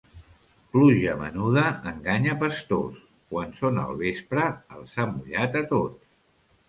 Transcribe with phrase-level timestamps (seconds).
[0.75, 3.03] Pluja menuda enganya pastors;
[3.35, 6.15] quan són al vespre els ha mullat a tots.